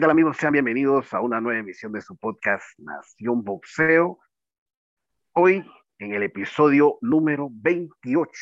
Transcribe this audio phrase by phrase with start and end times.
[0.00, 0.38] ¿Qué tal amigos?
[0.38, 4.18] Sean bienvenidos a una nueva emisión de su podcast Nación Boxeo.
[5.32, 5.62] Hoy
[5.98, 8.32] en el episodio número 28,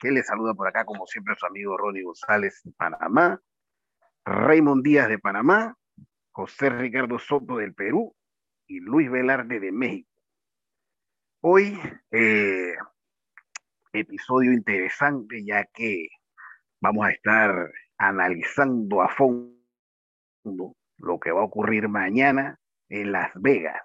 [0.00, 3.40] que les saluda por acá como siempre su amigo Ronnie González de Panamá,
[4.24, 5.76] Raymond Díaz de Panamá,
[6.32, 8.12] José Ricardo Soto del Perú
[8.66, 10.10] y Luis Velarde de México.
[11.42, 11.78] Hoy,
[12.10, 12.74] eh,
[13.92, 16.08] episodio interesante ya que
[16.80, 19.53] vamos a estar analizando a fondo
[20.44, 22.58] lo que va a ocurrir mañana
[22.88, 23.82] en Las Vegas,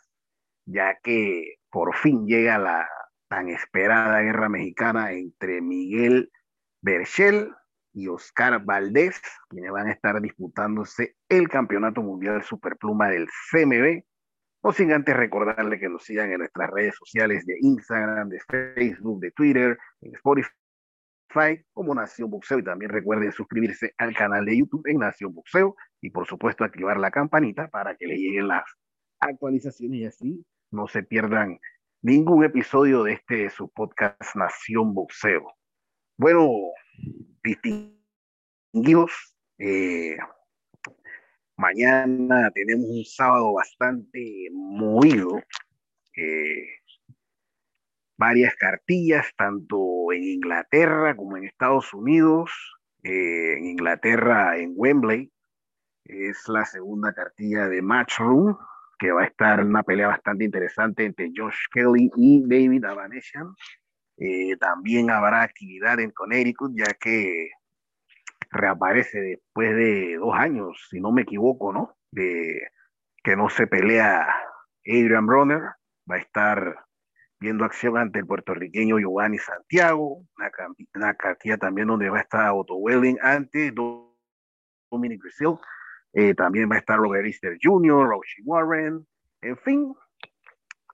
[0.65, 2.87] ya que por fin llega la
[3.27, 6.31] tan esperada guerra mexicana entre Miguel
[6.81, 7.53] Berchel
[7.93, 14.03] y Oscar Valdés, quienes van a estar disputándose el Campeonato Mundial Superpluma del CMB.
[14.63, 18.39] No sin antes recordarle que nos sigan en nuestras redes sociales de Instagram, de
[18.75, 20.49] Facebook, de Twitter, en Spotify
[21.73, 26.09] como Nación Boxeo y también recuerden suscribirse al canal de YouTube en Nación Boxeo y
[26.09, 28.63] por supuesto activar la campanita para que le lleguen las
[29.19, 31.59] actualizaciones y así no se pierdan
[32.01, 35.53] ningún episodio de este su podcast Nación Boxeo.
[36.17, 36.49] Bueno,
[37.43, 40.17] distinguidos, eh,
[41.57, 45.41] mañana tenemos un sábado bastante movido.
[46.15, 46.78] Eh,
[48.19, 52.51] varias cartillas, tanto en Inglaterra como en Estados Unidos.
[53.01, 55.31] Eh, en Inglaterra, en Wembley,
[56.03, 58.57] es la segunda cartilla de Matchroom,
[58.99, 63.55] que va a estar una pelea bastante interesante entre Josh Kelly y David Abanesian.
[64.17, 67.51] Eh, también habrá actividad en Connecticut, ya que
[68.51, 71.95] reaparece después de dos años, si no me equivoco, ¿no?
[72.11, 72.67] De
[73.23, 74.27] que no se pelea
[74.85, 75.61] Adrian Bronner.
[76.11, 76.88] Va a estar
[77.39, 80.25] viendo acción ante el puertorriqueño Giovanni Santiago,
[80.93, 85.55] una, cartilla también donde va a estar Otto Welling ante Dominic Grisil,
[86.13, 89.05] eh, también va a estar Robert Easter Jr., Roshi Warren,
[89.41, 89.93] en fin,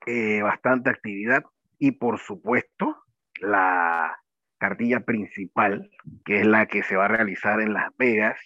[0.06, 1.44] eh, bastante actividad
[1.78, 2.96] y por supuesto
[3.40, 4.16] la
[4.58, 5.90] cartilla principal,
[6.24, 8.38] que es la que se va a realizar en Las Vegas,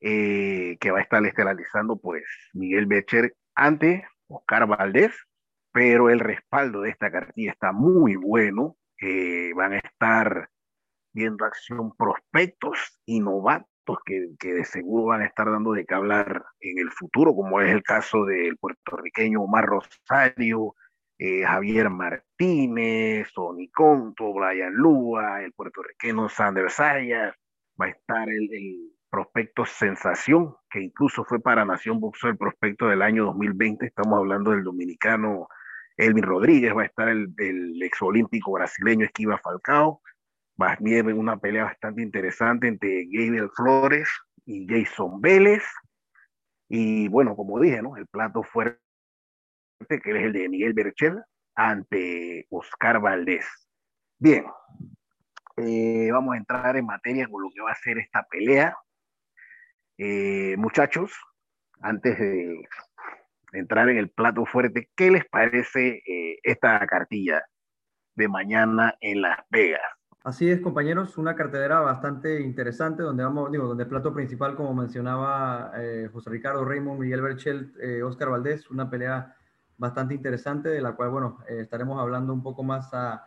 [0.00, 5.25] eh, que va a estar estelarizando pues Miguel Becher ante Oscar Valdés,
[5.76, 8.78] pero el respaldo de esta cartilla está muy bueno.
[8.98, 10.48] Eh, van a estar
[11.12, 13.20] viendo acción prospectos y
[14.06, 17.60] que, que, de seguro van a estar dando de qué hablar en el futuro, como
[17.60, 20.74] es el caso del puertorriqueño Omar Rosario,
[21.18, 27.34] eh, Javier Martínez, Tony Conto, Brian Lua, el puertorriqueño Sander Sayas,
[27.78, 32.88] va a estar el, el prospecto Sensación, que incluso fue para Nación Boxeo el prospecto
[32.88, 35.48] del año 2020, estamos hablando del dominicano
[35.96, 40.02] Elvin Rodríguez, va a estar el, el exolímpico brasileño Esquiva Falcao,
[40.60, 40.78] va a
[41.14, 44.08] una pelea bastante interesante entre Gabriel Flores
[44.44, 45.62] y Jason Vélez.
[46.68, 47.96] Y bueno, como dije, ¿no?
[47.96, 48.80] El plato fuerte,
[49.88, 51.22] que es el de Miguel Berchel,
[51.54, 53.46] ante Oscar Valdés.
[54.18, 54.46] Bien,
[55.58, 58.76] eh, vamos a entrar en materia con lo que va a ser esta pelea.
[59.98, 61.12] Eh, muchachos,
[61.80, 62.68] antes de
[63.52, 67.42] entrar en el plato fuerte, ¿qué les parece eh, esta cartilla
[68.14, 69.82] de mañana en Las Vegas?
[70.26, 74.74] Así es, compañeros, una cartelera bastante interesante donde vamos, digo, donde el plato principal, como
[74.74, 79.36] mencionaba eh, José Ricardo Raymond, Miguel Berchel, eh, Oscar Valdés, una pelea
[79.78, 83.24] bastante interesante de la cual, bueno, eh, estaremos hablando un poco más a,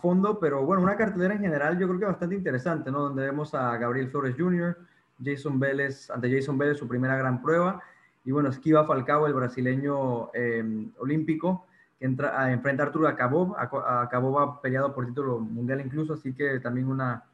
[0.00, 3.00] fondo, pero bueno, una cartelera en general yo creo que bastante interesante, ¿no?
[3.00, 4.78] Donde vemos a Gabriel Flores Jr.,
[5.22, 7.82] Jason Vélez, ante Jason Vélez, su primera gran prueba,
[8.24, 11.66] y bueno, esquiva Falcao, el brasileño eh, olímpico,
[11.98, 13.56] que entra, a, enfrenta a Arturo Acabó.
[13.58, 17.24] Acabó ha peleado por título mundial incluso, así que también una,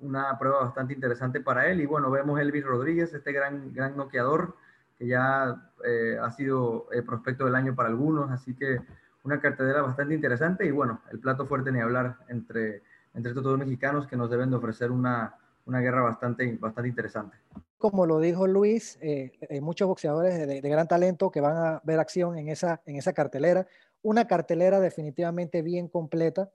[0.00, 1.80] una prueba bastante interesante para él.
[1.80, 4.56] Y bueno, vemos Elvis Rodríguez, este gran, gran noqueador,
[4.98, 8.80] que ya eh, ha sido eh, prospecto del año para algunos, así que
[9.24, 10.64] una cartelera bastante interesante.
[10.64, 12.82] Y bueno, el plato fuerte ni hablar entre,
[13.12, 15.34] entre estos dos mexicanos que nos deben de ofrecer una,
[15.66, 17.36] una guerra bastante, bastante interesante
[17.78, 21.82] como lo dijo Luis, eh, hay muchos boxeadores de, de, gran talento que van a
[21.84, 23.66] ver acción en esa, en esa cartelera.
[24.02, 26.50] Una cartelera definitivamente bien completa,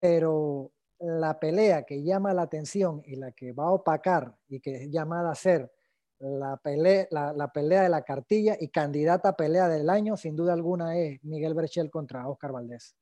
[0.00, 4.84] pero la pelea que llama la atención y la que va a opacar y que
[4.84, 5.70] es llamada a ser
[6.18, 10.36] la pelea, la, la pelea de la cartilla y candidata a pelea del año, sin
[10.36, 12.96] duda alguna, es Miguel Berchel contra Oscar Valdés.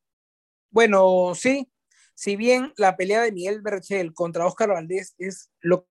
[0.70, 1.70] Bueno, sí,
[2.14, 5.86] si bien la pelea de Miguel Berchel contra Oscar Valdés es lo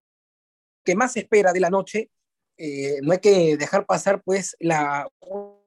[0.83, 2.11] que más espera de la noche,
[2.57, 5.07] eh, no hay que dejar pasar pues la,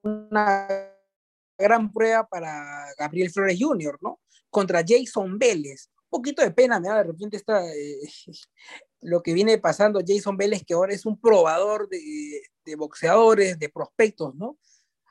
[0.03, 0.69] una
[1.59, 4.21] gran prueba para Gabriel Flores Jr., ¿no?
[4.51, 8.01] Contra Jason Vélez, poquito de pena me de repente esta, eh,
[9.01, 13.69] lo que viene pasando Jason Vélez, que ahora es un probador de, de, boxeadores, de
[13.69, 14.57] prospectos, ¿no?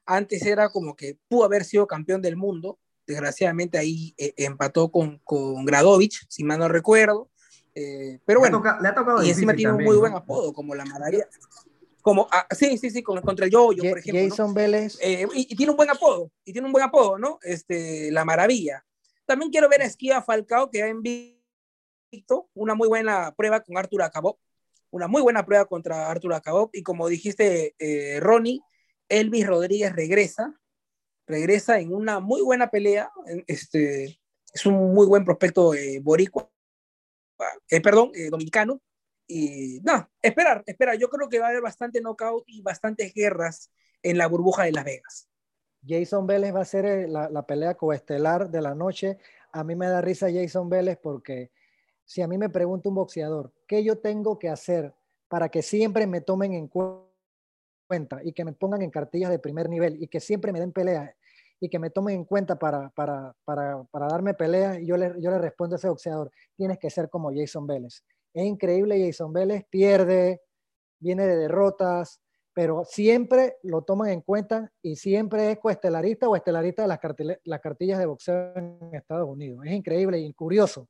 [0.06, 5.20] Antes era como que pudo haber sido campeón del mundo, desgraciadamente ahí eh, empató con,
[5.26, 7.30] con Gradovich, si mal no recuerdo,
[7.76, 10.54] eh, pero bueno, le ha, le ha tocado y encima tiene un muy buen apodo,
[10.54, 11.28] como la maravilla.
[12.02, 14.30] Como, ah, sí, sí, sí, con, contra el Yoyo, por ejemplo.
[14.30, 14.54] Jason ¿no?
[14.54, 14.98] Vélez.
[15.02, 17.40] Eh, y, y, tiene un buen apodo, y tiene un buen apodo, ¿no?
[17.42, 18.86] Este, la maravilla.
[19.26, 24.02] También quiero ver a Esquía Falcao, que ha invicto una muy buena prueba con Artur
[24.02, 24.38] Acabó,
[24.92, 28.62] una muy buena prueba contra Artur Acabó, y como dijiste, eh, Ronnie,
[29.08, 30.60] Elvis Rodríguez regresa,
[31.26, 33.12] regresa en una muy buena pelea,
[33.48, 34.20] este,
[34.54, 36.50] es un muy buen prospecto eh, boricua,
[37.70, 38.82] eh, perdón, eh, dominicano.
[39.28, 40.98] Y no, esperar, esperar.
[40.98, 43.72] Yo creo que va a haber bastante knockout y bastantes guerras
[44.02, 45.30] en la burbuja de Las Vegas.
[45.86, 49.18] Jason Vélez va a ser eh, la, la pelea coestelar de la noche.
[49.52, 51.52] A mí me da risa Jason Vélez porque
[52.06, 54.94] si a mí me pregunta un boxeador, ¿qué yo tengo que hacer
[55.28, 59.70] para que siempre me tomen en cuenta y que me pongan en cartillas de primer
[59.70, 61.12] nivel y que siempre me den peleas
[61.64, 65.32] y que me tomen en cuenta para, para, para, para darme peleas, yo le, yo
[65.32, 68.04] le respondo a ese boxeador, tienes que ser como Jason Vélez.
[68.34, 70.42] Es increíble, Jason Vélez pierde,
[71.00, 72.20] viene de derrotas,
[72.54, 77.00] pero siempre lo toman en cuenta y siempre es coestelarista o estelarista de las,
[77.46, 79.62] las cartillas de boxeo en Estados Unidos.
[79.64, 80.90] Es increíble y curioso.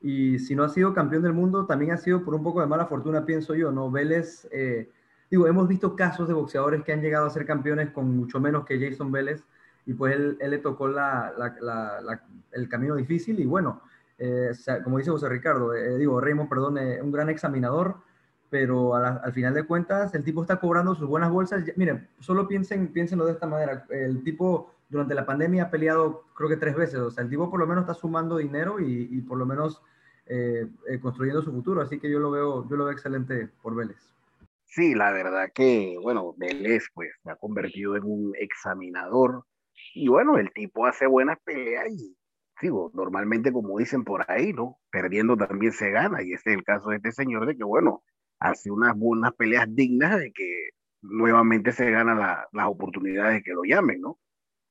[0.00, 2.66] Y si no ha sido campeón del mundo, también ha sido por un poco de
[2.66, 3.90] mala fortuna, pienso yo, ¿no?
[3.90, 4.88] Vélez, eh,
[5.30, 8.64] digo, hemos visto casos de boxeadores que han llegado a ser campeones con mucho menos
[8.64, 9.44] que Jason Vélez,
[9.88, 11.56] y pues él, él le tocó la, la,
[12.02, 13.80] la, el camino difícil y bueno,
[14.18, 14.50] eh,
[14.84, 17.96] como dice José Ricardo, eh, digo, Raymond, perdón, eh, un gran examinador,
[18.50, 21.64] pero al final de cuentas el tipo está cobrando sus buenas bolsas.
[21.76, 26.50] Miren, solo piensen, piénsenlo de esta manera, el tipo durante la pandemia ha peleado creo
[26.50, 29.22] que tres veces, o sea, el tipo por lo menos está sumando dinero y, y
[29.22, 29.82] por lo menos
[31.00, 34.12] construyendo su futuro, así que yo lo veo, yo lo veo excelente por Vélez.
[34.66, 39.44] Sí, la verdad que, bueno, Vélez pues se ha convertido en un examinador,
[39.94, 42.16] y bueno, el tipo hace buenas peleas y
[42.60, 44.78] digo, normalmente como dicen por ahí, ¿no?
[44.90, 48.02] Perdiendo también se gana y ese es el caso de este señor de que, bueno,
[48.40, 50.70] hace unas buenas peleas dignas de que
[51.02, 54.18] nuevamente se ganan la, las oportunidades de que lo llamen, ¿no?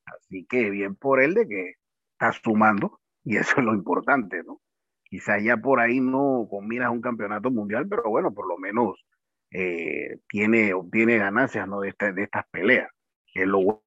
[0.06, 1.74] Así que bien por él de que
[2.14, 4.62] está sumando y eso es lo importante, ¿no?
[5.04, 9.06] Quizás ya por ahí no combinas un campeonato mundial, pero bueno, por lo menos
[9.52, 11.82] eh, tiene, obtiene ganancias, ¿no?
[11.82, 12.90] De, esta, de estas peleas,
[13.34, 13.84] que es lo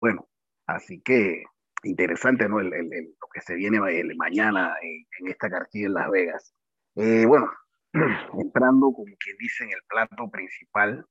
[0.00, 0.28] bueno.
[0.68, 1.44] Así que
[1.82, 2.60] interesante, ¿no?
[2.60, 3.80] El, el, el, lo que se viene
[4.16, 6.54] mañana en, esta cartilla en Las Vegas.
[6.94, 7.50] Eh, bueno,
[8.38, 11.06] entrando, como quien dice, en el plato principal,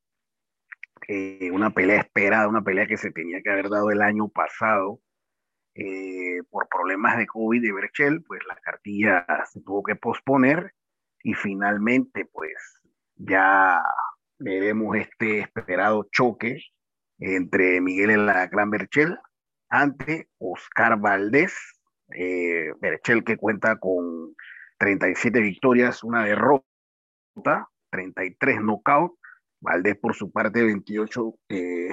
[1.07, 5.01] eh, una pelea esperada, una pelea que se tenía que haber dado el año pasado.
[5.73, 10.73] Eh, por problemas de COVID de Berchel, pues la cartilla se tuvo que posponer
[11.21, 12.81] y finalmente, pues
[13.15, 13.83] ya
[14.39, 16.59] veremos este esperado choque
[17.19, 19.19] entre Miguel en la Gran Berchel
[19.69, 21.55] ante Oscar Valdés.
[22.15, 24.33] Eh, Berchel que cuenta con
[24.79, 29.13] 37 victorias, una derrota, 33 knockout.
[29.59, 31.89] Valdés por su parte 28 eh,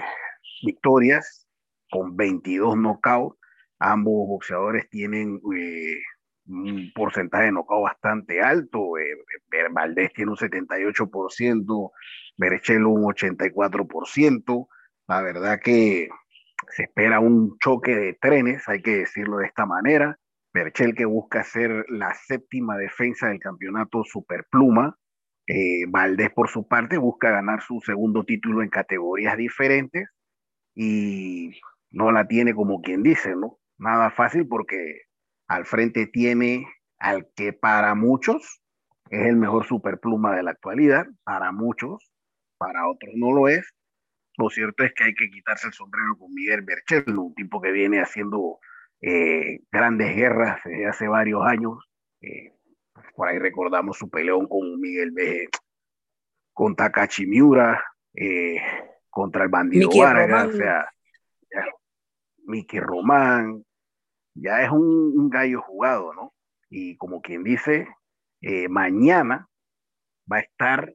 [0.63, 1.49] victorias
[1.91, 3.37] con 22 knockout.
[3.79, 6.01] Ambos boxeadores tienen eh,
[6.47, 8.99] un porcentaje de knockout bastante alto.
[8.99, 9.17] Eh,
[9.71, 11.93] Valdés tiene un 78%,
[12.37, 14.69] Berchel un 84%.
[15.07, 16.09] La verdad que
[16.75, 20.19] se espera un choque de trenes, hay que decirlo de esta manera.
[20.53, 24.97] Berchel que busca ser la séptima defensa del campeonato Superpluma.
[25.47, 30.09] Eh, Valdés, por su parte, busca ganar su segundo título en categorías diferentes
[30.75, 33.59] y no la tiene como quien dice, ¿no?
[33.79, 35.03] Nada fácil porque
[35.47, 36.67] al frente tiene
[36.99, 38.63] al que para muchos
[39.11, 42.11] es el mejor superpluma de la actualidad, para muchos,
[42.59, 43.75] para otros no lo es,
[44.37, 47.71] lo cierto es que hay que quitarse el sombrero con Miguel Berchel, un tipo que
[47.71, 48.59] viene haciendo
[49.01, 51.79] eh, grandes guerras desde hace varios años.
[52.21, 52.53] Eh,
[53.15, 55.49] por ahí recordamos su peleón con Miguel B,
[56.53, 57.83] con Takachi Miura,
[58.15, 58.57] eh,
[59.11, 60.49] contra el bandido Mickey Vargas, Román.
[60.49, 60.93] o sea,
[61.51, 61.65] ya,
[62.45, 63.65] Mickey Román,
[64.35, 66.35] ya es un, un, gallo jugado, ¿no?
[66.69, 67.89] Y como quien dice,
[68.41, 69.49] eh, mañana
[70.31, 70.95] va a estar,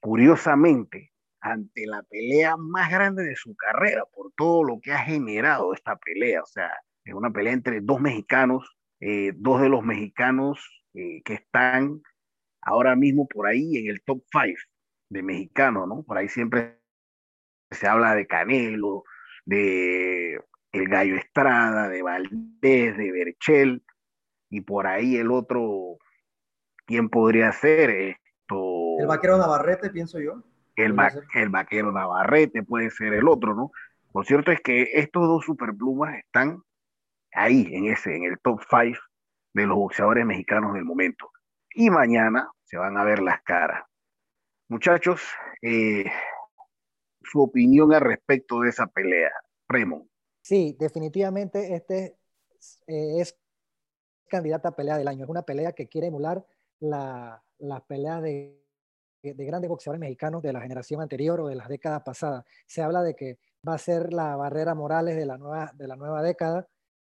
[0.00, 1.13] curiosamente,
[1.44, 5.94] ante la pelea más grande de su carrera por todo lo que ha generado esta
[5.96, 6.42] pelea.
[6.42, 6.72] O sea,
[7.04, 8.64] es una pelea entre dos mexicanos,
[9.00, 10.58] eh, dos de los mexicanos
[10.94, 12.00] eh, que están
[12.62, 14.56] ahora mismo por ahí en el top five
[15.10, 16.02] de mexicanos, ¿no?
[16.02, 16.80] Por ahí siempre
[17.70, 19.04] se habla de Canelo,
[19.44, 20.40] de
[20.72, 23.84] el Gallo Estrada, de Valdés, de Berchel,
[24.48, 25.98] y por ahí el otro,
[26.86, 27.90] ¿quién podría ser?
[27.90, 30.42] Esto, el vaquero Navarrete, pienso yo.
[30.76, 30.96] El,
[31.34, 33.70] el vaquero Navarrete puede ser el otro, ¿no?
[34.14, 36.62] Lo cierto es que estos dos superplumas están
[37.32, 38.98] ahí, en ese, en el top 5
[39.54, 41.30] de los boxeadores mexicanos del momento.
[41.74, 43.84] Y mañana se van a ver las caras.
[44.68, 45.20] Muchachos,
[45.62, 46.04] eh,
[47.22, 49.32] su opinión al respecto de esa pelea,
[49.68, 50.08] Raymond.
[50.42, 52.16] Sí, definitivamente este
[52.86, 53.38] eh, es
[54.28, 55.24] candidata a pelea del año.
[55.24, 56.46] Es una pelea que quiere emular
[56.80, 58.63] la, la pelea de,
[59.32, 62.44] de, grandes boxeadores mexicanos de la generación anterior o de las décadas pasadas.
[62.66, 65.96] Se habla de que va a ser la barrera Morales de la nueva, de la
[65.96, 66.68] nueva década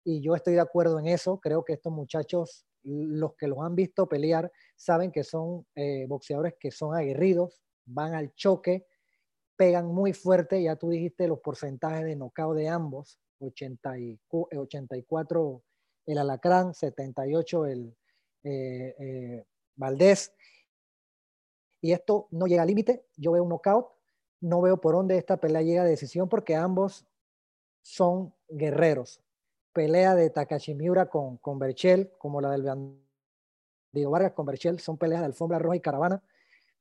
[0.05, 1.39] y yo estoy de acuerdo en eso.
[1.39, 6.55] Creo que estos muchachos, los que los han visto pelear, saben que son eh, boxeadores
[6.59, 8.87] que son aguerridos, van al choque,
[9.57, 10.63] pegan muy fuerte.
[10.63, 15.63] Ya tú dijiste los porcentajes de knockout de ambos: 80 y, 84
[16.07, 17.97] el Alacrán, 78 el
[18.43, 19.45] eh, eh,
[19.77, 20.33] Valdés.
[21.81, 23.05] Y esto no llega al límite.
[23.17, 23.87] Yo veo un knockout.
[24.41, 27.07] No veo por dónde esta pelea llega a decisión porque ambos
[27.83, 29.23] son guerreros
[29.73, 34.99] pelea de Takashi Miura con, con Berchel, como la del Bandido Vargas con Berchel, son
[34.99, 36.23] peleas de alfombra roja y caravana.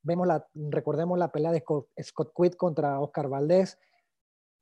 [0.01, 3.77] Vemos la, recordemos la pelea de Scott, Scott Quitt contra Oscar Valdés.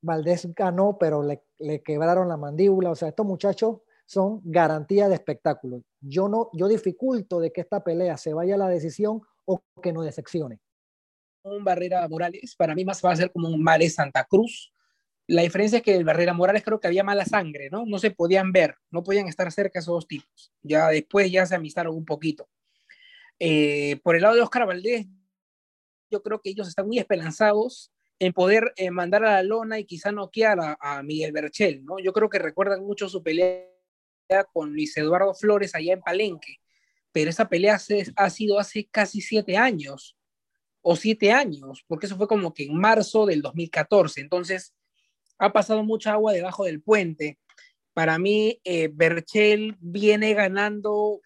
[0.01, 2.91] Valdés ganó, pero le, le, quebraron la mandíbula.
[2.91, 5.84] O sea, estos muchachos son garantía de espectáculo.
[6.01, 9.93] Yo no, yo dificulto de que esta pelea se vaya a la decisión o que
[9.93, 10.59] no decepcione.
[11.43, 14.71] Un Barrera Morales, para mí más va a ser como un Mare Santa Cruz,
[15.27, 17.85] la diferencia es que el Barrera Morales creo que había mala sangre, ¿no?
[17.85, 20.53] No se podían ver, no podían estar cerca esos dos tipos.
[20.61, 22.47] Ya después ya se amistaron un poquito.
[23.37, 25.05] Eh, por el lado de Oscar Valdés,
[26.09, 29.85] yo creo que ellos están muy esperanzados en poder eh, mandar a la lona y
[29.85, 31.99] quizá noquear a, a Miguel Berchel, ¿no?
[31.99, 33.67] Yo creo que recuerdan mucho su pelea
[34.53, 36.61] con Luis Eduardo Flores allá en Palenque,
[37.17, 37.79] pero esa pelea
[38.15, 40.15] ha sido hace casi siete años,
[40.83, 44.21] o siete años, porque eso fue como que en marzo del 2014.
[44.21, 44.75] Entonces,
[45.39, 47.39] ha pasado mucha agua debajo del puente.
[47.95, 51.21] Para mí, eh, Berchel viene ganando,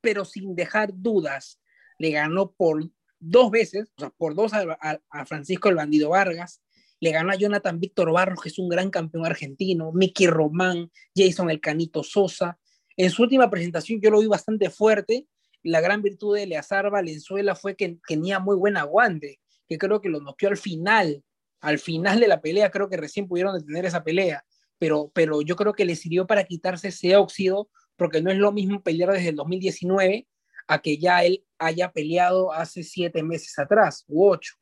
[0.00, 1.60] pero sin dejar dudas.
[1.98, 2.88] Le ganó por
[3.18, 6.62] dos veces, o sea, por dos a, Francisco el Bandido Vargas,
[7.00, 11.50] le ganó a Jonathan Víctor Barros, que es un gran campeón argentino, Mickey Román, Jason
[11.50, 12.56] El Canito Sosa.
[12.96, 15.26] En su última presentación yo lo vi bastante fuerte.
[15.62, 20.08] La gran virtud de Eleazar Valenzuela fue que tenía muy buen aguante, que creo que
[20.08, 21.22] lo noqueó al final
[21.64, 24.44] al final de la pelea creo que recién pudieron detener esa pelea,
[24.78, 28.52] pero, pero yo creo que le sirvió para quitarse ese óxido, porque no es lo
[28.52, 30.26] mismo pelear desde el 2019
[30.66, 34.56] a que ya él haya peleado hace siete meses atrás u ocho.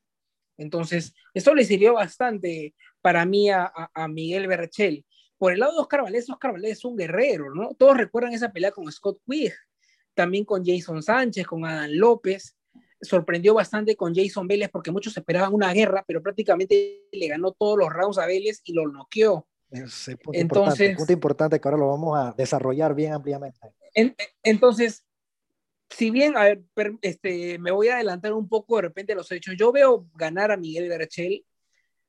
[0.56, 3.72] Entonces, eso le sirvió bastante para mí a,
[4.08, 5.04] Miguel Berchel.
[5.42, 7.74] Por el lado de Oscar Valdés, Oscar Valdés es un guerrero, ¿no?
[7.74, 9.52] Todos recuerdan esa pelea con Scott Quigg,
[10.14, 12.56] también con Jason Sánchez, con Adam López
[13.00, 17.76] sorprendió bastante con Jason Vélez porque muchos esperaban una guerra, pero prácticamente le ganó todos
[17.76, 19.48] los rounds a Vélez y lo noqueó.
[19.68, 23.58] Ese punto entonces, importante, punto importante que ahora lo vamos a desarrollar bien ampliamente.
[24.44, 25.04] entonces,
[25.90, 26.62] si bien, a ver,
[27.00, 30.56] este, me voy a adelantar un poco de repente los hechos, yo veo ganar a
[30.56, 31.44] Miguel Berchel,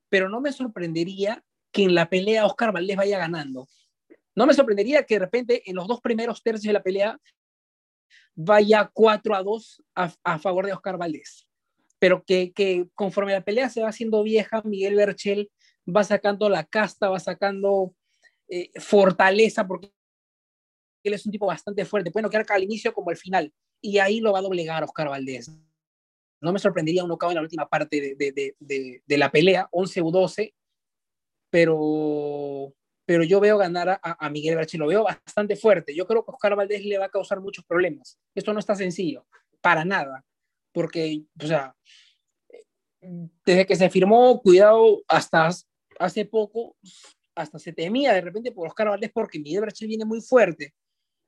[0.08, 3.68] pero no me sorprendería que en la pelea Oscar Valdés vaya ganando.
[4.36, 7.20] No me sorprendería que de repente en los dos primeros tercios de la pelea
[8.36, 11.48] vaya 4 a 2 a, favor de Oscar Valdés.
[12.00, 15.52] Pero que, que, conforme la pelea se va haciendo vieja, Miguel Berchel
[15.86, 17.96] va sacando la casta, va sacando
[18.48, 19.92] eh, fortaleza, porque
[21.04, 22.12] él es un tipo bastante fuerte.
[22.12, 25.52] Puede noquear al inicio como al final, y ahí lo va a doblegar Oscar Valdés.
[26.42, 28.56] No me sorprendería un knockout en la última parte de,
[29.06, 30.54] de la pelea, 11 u 12,
[31.54, 32.74] pero,
[33.06, 35.94] pero yo veo ganar a, a Miguel Berchi, lo veo bastante fuerte.
[35.94, 38.18] Yo creo que Oscar Valdés le va a causar muchos problemas.
[38.34, 39.28] Esto no está sencillo,
[39.62, 40.26] para nada,
[40.72, 41.76] porque, o sea,
[43.46, 45.52] desde que se firmó, cuidado, hasta
[46.00, 46.76] hace poco,
[47.36, 50.74] hasta se temía de repente por Oscar Valdés porque Miguel Berchi viene muy fuerte.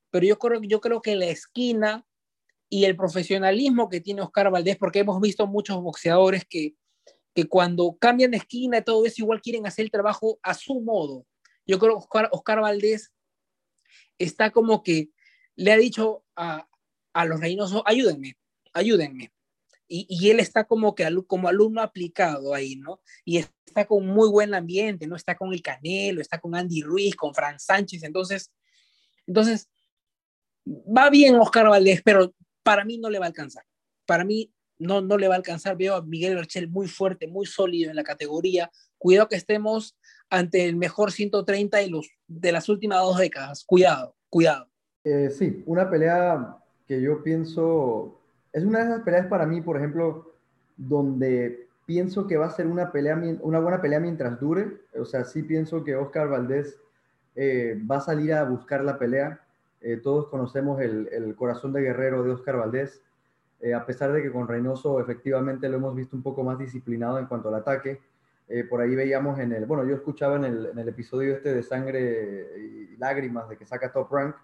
[0.10, 2.04] Pero yo creo, yo creo que la esquina
[2.68, 6.74] y el profesionalismo que tiene Oscar Valdés, porque hemos visto muchos boxeadores que,
[7.36, 10.82] que cuando cambian de esquina y todo eso, igual quieren hacer el trabajo a su
[10.82, 11.28] modo
[11.66, 13.12] yo creo que Oscar, Valdés
[14.18, 15.10] está como que
[15.56, 16.68] le ha dicho a,
[17.14, 18.38] a los Reynoso, ayúdenme,
[18.74, 19.32] ayúdenme.
[19.88, 23.02] Y, y, él está como que como alumno aplicado ahí, ¿no?
[23.24, 25.16] Y está con muy buen ambiente, ¿no?
[25.16, 28.52] Está con el Canelo, está con Andy Ruiz, con Fran Sánchez, entonces,
[29.28, 29.70] entonces,
[30.68, 33.64] va bien Oscar Valdés, pero para mí no le va a alcanzar.
[34.08, 35.78] Para mí no, no le va a alcanzar.
[35.78, 38.72] Veo a Miguel Berchel muy fuerte, muy sólido en la categoría.
[38.98, 39.98] Cuidado que estemos
[40.30, 43.64] ante el mejor 130 de, los, de las últimas dos décadas.
[43.66, 44.68] Cuidado, cuidado.
[45.04, 48.20] Eh, sí, una pelea que yo pienso,
[48.52, 50.34] es una de esas peleas para mí, por ejemplo,
[50.78, 54.82] donde pienso que va a ser una, pelea, una buena pelea mientras dure.
[55.00, 56.80] O sea, sí pienso que Oscar Valdés
[57.36, 59.42] eh, va a salir a buscar la pelea.
[59.82, 63.02] Eh, todos conocemos el, corazón de guerrero de Oscar Valdés,
[63.76, 67.26] a pesar de que con Reynoso efectivamente lo hemos visto un poco más disciplinado en
[67.26, 68.00] cuanto al ataque.
[68.70, 72.98] por ahí veíamos en el, bueno, yo escuchaba en el, episodio este de Sangre y
[72.98, 74.36] Lágrimas de que saca Top Rank,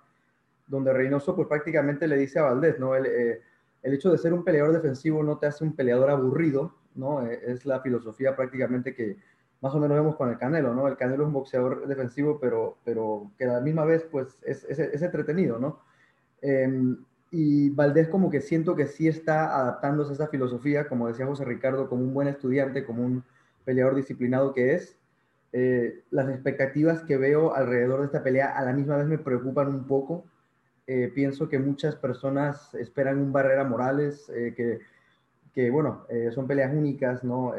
[0.72, 2.96] donde Reynoso pues prácticamente le dice a Valdés, ¿no?
[2.96, 3.42] El, eh,
[3.84, 7.26] hecho de ser un peleador defensivo no te hace un peleador aburrido, ¿no?
[7.28, 9.18] Eh, es la filosofía prácticamente que
[9.60, 10.88] más o menos vemos con el Canelo, ¿no?
[10.88, 14.64] El Canelo es un boxeador defensivo, pero, pero que a la misma vez pues es,
[14.64, 15.82] es, es entretenido, ¿no?
[16.42, 16.98] Em,
[17.32, 21.46] y Valdés como que siento que sí está adaptándose a esa filosofía, como decía José
[21.46, 23.24] Ricardo, como un buen estudiante, como un
[23.64, 24.98] peleador disciplinado que es.
[25.54, 29.68] Eh, las expectativas que veo alrededor de esta pelea a la misma vez me preocupan
[29.70, 30.26] un poco,
[30.88, 34.80] eh, pienso que muchas personas esperan un Barrera Morales, eh, que,
[35.54, 37.54] que, bueno, son peleas únicas, ¿no?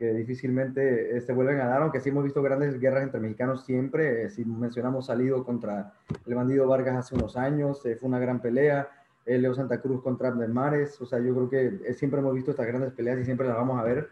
[0.00, 4.28] Que difícilmente se vuelven a dar, aunque sí hemos visto grandes guerras entre mexicanos siempre.
[4.30, 5.92] si mencionamos salido contra
[6.26, 8.88] el bandido Vargas hace unos años, fue una gran pelea.
[9.26, 12.66] Leo Santa Cruz contra Abner Mares, o sea, yo creo que siempre hemos visto estas
[12.66, 14.08] grandes peleas y siempre las vamos a ver.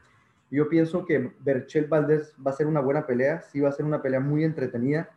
[0.49, 3.85] Yo pienso que Berchel Valdés va a ser una buena pelea, sí va a ser
[3.85, 5.09] una pelea muy entretenida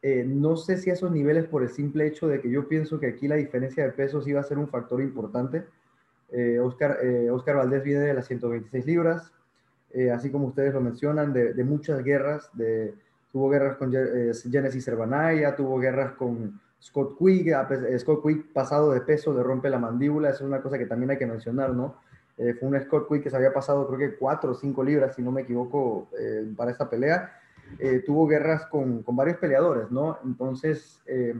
[0.00, 3.00] eh, no sé si a esos niveles por el simple hecho de que yo pienso
[3.00, 5.64] que aquí la diferencia de pesos iba a ser un factor importante.
[6.30, 9.32] Eh, Oscar, eh, Oscar Valdés viene de las 126 libras,
[10.14, 12.50] así como ustedes lo mencionan, de, muchas guerras.
[13.32, 17.54] Tuvo guerras con Genesis Cervanaya, tuvo guerras con Scott Quick.
[17.98, 21.10] Scott Quick pasado de peso, de rompe la mandíbula, eso es una cosa que también
[21.10, 21.96] hay que mencionar, ¿no?
[22.36, 25.22] fue un Scott Quick que se había pasado creo que 4 o 5 libras, si
[25.22, 26.08] no me equivoco,
[26.56, 27.32] para esta pelea
[27.78, 30.18] eh, tuvo guerras con, varios peleadores, ¿no?
[30.24, 31.34] Entonces, eh,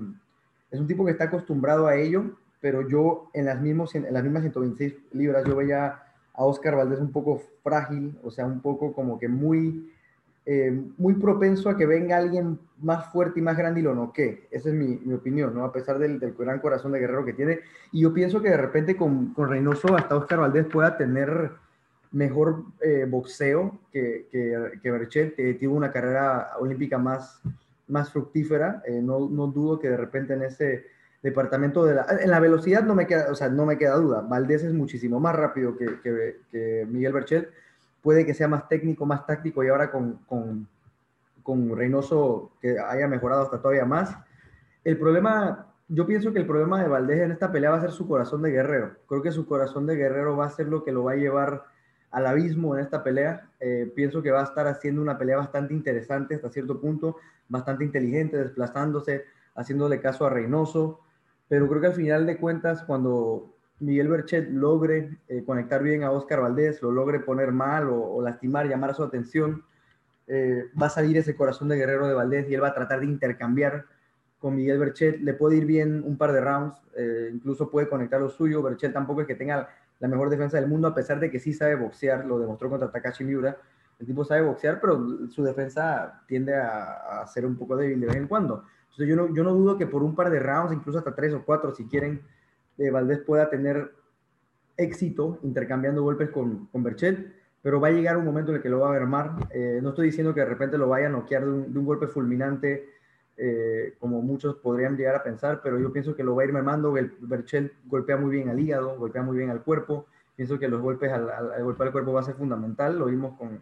[0.71, 4.23] es un tipo que está acostumbrado a ello, pero yo en las, mismos, en las
[4.23, 6.03] mismas 126 libras, yo veía
[6.39, 9.93] a Oscar Valdés un poco frágil, o sea, un poco como que muy,
[10.47, 14.47] eh, muy propenso a que venga alguien más fuerte y más grande y lo noquee.
[14.53, 15.65] Esa es mi, opinión, ¿no?
[15.65, 17.59] A pesar del, del, gran corazón de guerrero que tiene.
[17.91, 21.51] Y yo pienso que de repente con, con Reynoso hasta Oscar Valdés pueda tener
[22.13, 27.43] mejor eh, boxeo que, que, que Berchet, que tuvo una carrera olímpica más,
[27.89, 28.81] más fructífera.
[28.87, 30.87] Eh, no, no, dudo que de repente en ese
[31.23, 32.07] departamento de la...
[32.21, 34.21] En la velocidad no me queda, o sea, no me queda duda.
[34.21, 36.01] Valdés es muchísimo más rápido que,
[36.51, 37.51] que Miguel Berchet.
[38.03, 40.69] Puede que sea más técnico, más táctico y ahora con, con,
[41.43, 44.17] con Reynoso que haya mejorado hasta todavía más.
[44.85, 47.93] El problema yo pienso que el problema de Valdés en esta pelea va a ser
[47.93, 48.93] su corazón de guerrero.
[49.09, 51.65] Creo que su corazón de guerrero va a ser lo que lo va a llevar
[52.11, 53.49] al abismo en esta pelea.
[53.59, 57.17] Eh, pienso que va a estar haciendo una pelea bastante interesante hasta cierto punto,
[57.49, 61.01] bastante inteligente, desplazándose, haciéndole caso a Reynoso.
[61.49, 66.11] Pero creo que al final de cuentas, cuando Miguel Berchet logre eh, conectar bien a
[66.11, 69.65] Oscar Valdés, lo logre poner mal o, lastimar, llamar su atención,
[70.27, 73.01] eh, va a salir ese corazón de guerrero de Valdés y él va a tratar
[73.01, 73.87] de intercambiar
[74.39, 75.21] con Miguel Berchet.
[75.21, 76.77] Le puede ir bien un par de rounds,
[77.33, 78.63] incluso puede conectar lo suyo.
[78.63, 79.69] Berchet tampoco es que tenga
[80.01, 82.91] la mejor defensa del mundo, a pesar de que sí sabe boxear, lo demostró contra
[82.91, 83.57] Takashi Miura.
[83.99, 88.17] El tipo sabe boxear, pero su defensa tiende a, ser un poco débil de vez
[88.17, 88.65] en cuando.
[88.83, 91.35] Entonces yo no, yo no dudo que por un par de rounds, incluso hasta tres
[91.35, 92.23] o cuatro, si quieren,
[92.79, 93.93] eh, Valdés pueda tener
[94.77, 98.69] éxito intercambiando golpes con, con Berchel, pero va a llegar un momento en el que
[98.69, 99.49] lo va a armar.
[99.51, 102.89] Eh, no estoy diciendo que de repente lo vaya a noquear de un, golpe fulminante
[103.37, 106.53] eh, como muchos podrían llegar a pensar, pero yo pienso que lo va a ir
[106.53, 106.93] mermando.
[106.93, 110.07] Berchel golpea muy bien al hígado, golpea muy bien al cuerpo.
[110.37, 112.97] Pienso que los golpes al, al, golpear al cuerpo va a ser fundamental.
[112.97, 113.61] Lo vimos con,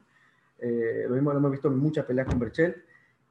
[0.59, 2.77] eh, lo, mismo, lo hemos visto en muchas peleas con Berchel.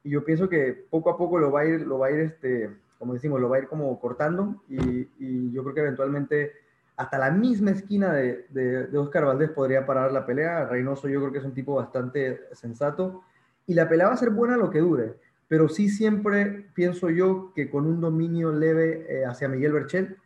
[0.02, 2.20] Y yo pienso que poco a poco lo va a ir, lo va a ir,
[2.20, 4.62] este, como decimos, lo va a ir como cortando.
[4.68, 6.52] Y, y yo creo que eventualmente
[6.96, 10.66] hasta la misma esquina de, de, de, Oscar Valdés podría parar la pelea.
[10.66, 13.22] Reynoso yo creo que es un tipo bastante sensato.
[13.66, 15.16] Y la pelea va a ser buena lo que dure
[15.48, 20.16] pero sí siempre pienso yo que con un dominio leve eh, hacia Miguel Berchel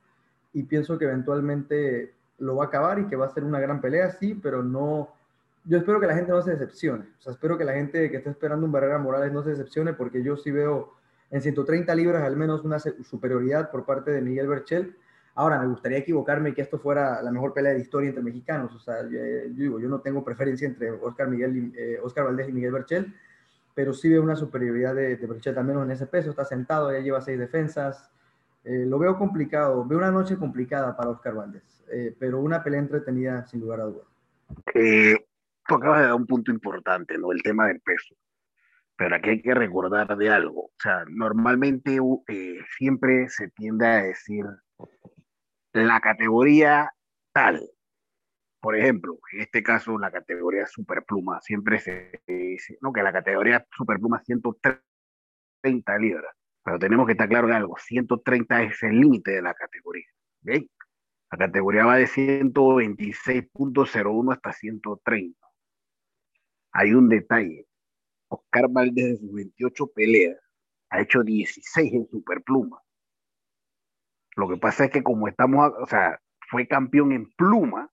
[0.52, 3.80] y pienso que eventualmente lo va a acabar y que va a ser una gran
[3.80, 5.10] pelea, sí, pero no,
[5.64, 8.16] yo espero que la gente no se decepcione, o sea, espero que la gente que
[8.16, 10.94] está esperando un Barrera Morales no se decepcione porque yo sí veo
[11.30, 14.96] en 130 libras al menos una superioridad por parte de Miguel Berchel.
[15.36, 18.74] Ahora, me gustaría equivocarme y que esto fuera la mejor pelea de historia entre mexicanos.
[18.74, 19.20] O sea, yo,
[19.50, 23.14] digo, yo no tengo preferencia entre Oscar, Miguel, eh, Oscar Valdés y Miguel Berchel
[23.74, 26.92] pero sí veo una superioridad de, de Bercheta, al menos en ese peso, está sentado,
[26.92, 28.10] ya lleva seis defensas,
[28.64, 32.80] eh, lo veo complicado, veo una noche complicada para Oscar Valdés, eh, pero una pelea
[32.80, 34.06] entretenida sin lugar a dudas.
[34.74, 35.16] Eh,
[35.76, 37.32] acabas de dar un punto importante, ¿no?
[37.32, 38.14] El tema del peso.
[38.96, 40.66] pero aquí hay que recordar de algo.
[40.66, 44.44] O sea, normalmente eh, siempre se tiende a decir
[45.72, 46.92] la categoría
[47.32, 47.60] tal.
[48.60, 53.66] Por ejemplo, en este caso, la categoría superpluma, siempre se dice, no, que la categoría
[53.70, 56.34] superpluma 130 libras.
[56.62, 60.06] Pero tenemos que estar claro en algo, 130 es el límite de la categoría.
[60.42, 60.68] ¿okay?
[61.32, 65.49] La categoría va de 126.01 hasta 130.
[66.72, 67.66] Hay un detalle.
[68.28, 70.38] Oscar Valdés de sus 28 peleas
[70.90, 72.80] ha hecho 16 en superpluma.
[74.36, 77.90] Lo que pasa es que como estamos, o sea, fue campeón en pluma,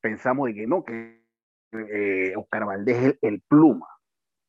[0.00, 1.24] pensamos de que no, que
[1.72, 3.86] eh, Oscar Valdés es el, pluma.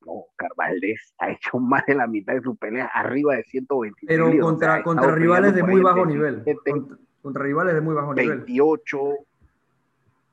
[0.01, 3.99] No, Oscar Valdés ha hecho más de la mitad de sus peleas arriba de 120.
[4.07, 6.43] Pero contra, contra rivales de muy bajo nivel.
[7.21, 8.37] Contra, rivales de muy bajo nivel.
[8.39, 8.99] 28,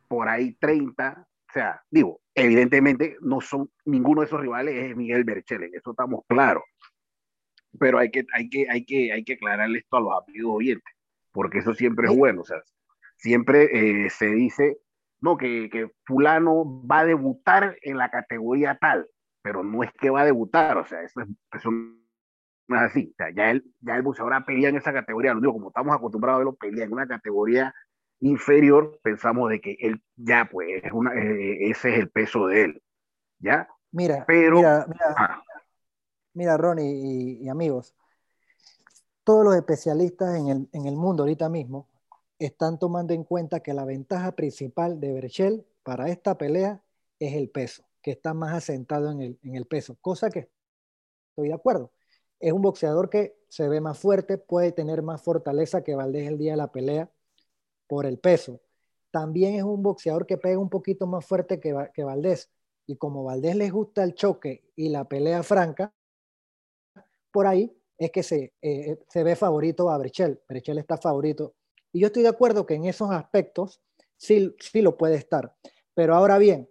[0.08, 1.25] por ahí 30.
[1.48, 6.24] O sea, digo, evidentemente no son, ninguno de esos rivales es Miguel Berchelen, eso estamos
[6.28, 6.64] claros.
[7.78, 10.94] Pero hay que, hay que, hay que, hay que aclararle esto a los amigos oyentes,
[11.32, 12.42] porque eso siempre es bueno.
[12.42, 12.58] O sea,
[13.16, 14.78] siempre eh, se dice,
[15.20, 19.06] no, que, que fulano va a debutar en la categoría tal,
[19.42, 23.10] pero no es que va a debutar, o sea, eso, es, eso no es así.
[23.12, 25.68] O sea, ya él, ya el boxeador ha peleado en esa categoría, lo digo, como
[25.68, 27.74] estamos acostumbrados a verlo pelear en una categoría
[28.20, 32.62] inferior, pensamos de que él ya, pues, es una, eh, ese es el peso de
[32.62, 32.82] él.
[33.38, 33.68] ¿Ya?
[33.92, 34.56] Mira, pero.
[34.56, 35.42] Mira, mira, ah.
[36.34, 37.94] mira Ronnie y, y, amigos,
[39.24, 41.88] todos los especialistas en el, en el mundo ahorita mismo
[42.38, 46.82] están tomando en cuenta que la ventaja principal de Berchel para esta pelea
[47.18, 50.50] es el peso, que está más asentado en el, en el peso, cosa que
[51.30, 51.92] estoy de acuerdo.
[52.38, 56.36] Es un boxeador que se ve más fuerte, puede tener más fortaleza que Valdés el
[56.36, 57.10] día de la pelea
[57.86, 58.60] por el peso.
[59.10, 62.50] También es un boxeador que pega un poquito más fuerte que, Valdés.
[62.86, 65.94] Y como Valdés les gusta el choque y la pelea franca,
[67.32, 70.40] por ahí es que se, eh, se ve favorito a Brechel.
[70.48, 71.54] Brechel está favorito
[71.96, 73.80] y yo estoy de acuerdo que en esos aspectos
[74.18, 75.56] sí, sí lo puede estar.
[75.94, 76.68] Pero ahora bien,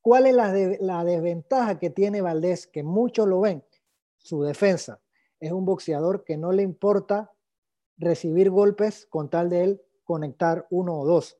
[0.00, 2.66] ¿cuál es la, la desventaja que tiene Valdés?
[2.66, 3.62] Que muchos lo ven.
[4.16, 4.98] Su defensa.
[5.40, 7.30] Es un boxeador que no le importa
[7.98, 11.38] recibir golpes con tal de él conectar uno o dos.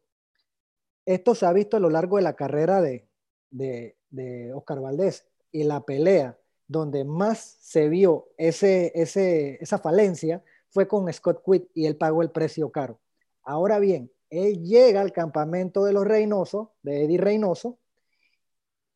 [1.05, 3.09] Esto se ha visto a lo largo de la carrera de,
[3.51, 10.42] de, de Oscar Valdés y la pelea donde más se vio ese, ese, esa falencia
[10.70, 12.98] fue con Scott Quitt y él pagó el precio caro.
[13.42, 17.79] Ahora bien, él llega al campamento de los Reynoso, de Eddie Reynoso,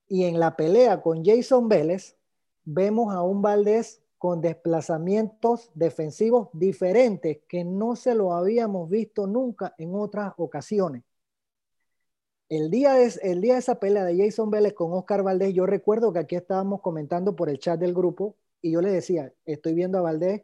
[0.08, 2.16] y en la pelea con Jason Vélez,
[2.64, 9.74] vemos a un Valdés con desplazamientos defensivos diferentes que no se lo habíamos visto nunca
[9.78, 11.04] en otras ocasiones.
[12.48, 15.66] El día, de, el día de esa pelea de Jason Vélez con Oscar Valdés, yo
[15.66, 19.74] recuerdo que aquí estábamos comentando por el chat del grupo y yo le decía, estoy
[19.74, 20.42] viendo a Valdés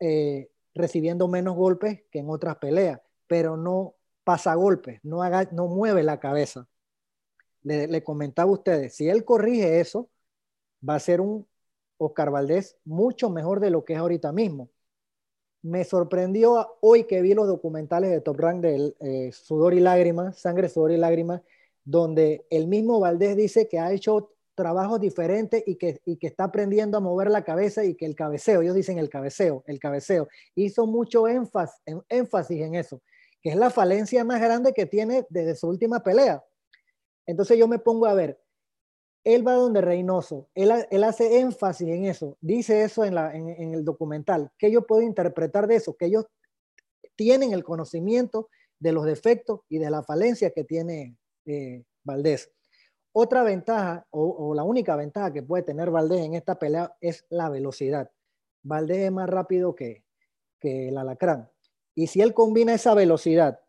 [0.00, 5.66] eh, recibiendo menos golpes que en otras peleas, pero no pasa golpes, no, haga, no
[5.66, 6.68] mueve la cabeza.
[7.62, 10.10] Le, comentaba a ustedes, si él corrige eso,
[10.86, 11.47] va a ser un
[11.98, 14.70] Oscar Valdés mucho mejor de lo que es ahorita mismo.
[15.62, 20.38] Me sorprendió hoy que vi los documentales de Top Rank de eh, Sudor y Lágrimas,
[20.38, 21.42] Sangre, Sudor y Lágrimas,
[21.84, 26.44] donde el mismo Valdés dice que ha hecho trabajos diferentes y que, y que está
[26.44, 30.28] aprendiendo a mover la cabeza y que el cabeceo, ellos dicen el cabeceo, el cabeceo,
[30.56, 33.00] hizo mucho énfasis, énfasis en eso,
[33.40, 36.42] que es la falencia más grande que tiene desde su última pelea.
[37.24, 38.40] Entonces yo me pongo a ver,
[39.34, 43.74] él va donde Reynoso, él, él hace énfasis en eso, dice eso en, la, en,
[43.74, 46.24] el documental, que yo puedo interpretar de eso, que ellos
[47.14, 52.50] tienen el conocimiento de los defectos y de la falencia que tiene eh, Valdés.
[53.12, 57.50] Otra ventaja, o, la única ventaja que puede tener Valdés en esta pelea es la
[57.50, 58.10] velocidad.
[58.62, 60.04] Valdés es más rápido que,
[60.58, 61.50] que el alacrán.
[61.94, 63.60] Y si él combina esa velocidad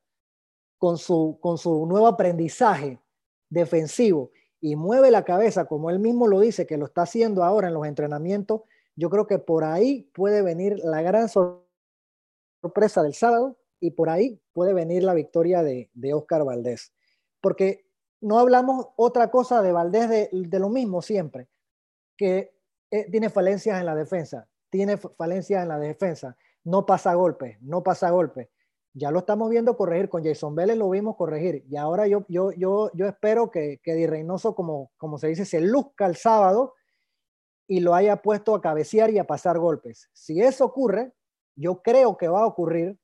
[0.77, 3.01] con su, con su nuevo aprendizaje
[3.49, 7.67] defensivo y mueve la cabeza, como él mismo lo dice, que lo está haciendo ahora
[7.67, 8.61] en los entrenamientos,
[8.95, 14.41] yo creo que por ahí puede venir la gran sorpresa del sábado y por ahí
[14.53, 16.93] puede venir la victoria de, de Oscar Valdés.
[17.39, 17.85] Porque
[18.21, 21.47] no hablamos otra cosa de Valdés de, lo mismo siempre,
[22.17, 22.53] que
[22.91, 27.81] eh, tiene falencias en la defensa, tiene falencias en la defensa, no pasa golpes, no
[27.83, 28.49] pasa golpes.
[28.93, 32.51] Ya lo estamos viendo corregir, con Jason Vélez lo vimos corregir y ahora yo, yo,
[32.51, 36.73] yo, yo espero que, que Di Reynoso, como, como se dice, se luzca el sábado
[37.67, 40.09] y lo haya puesto a cabecear y a pasar golpes.
[40.11, 41.13] Si eso ocurre,
[41.55, 42.97] yo creo que va a ocurrir,